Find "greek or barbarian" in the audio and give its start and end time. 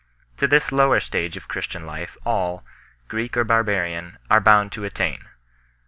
3.07-4.17